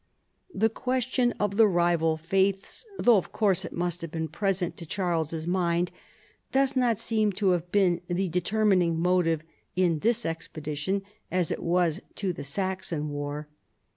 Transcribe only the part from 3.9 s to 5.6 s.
have been present to Charles's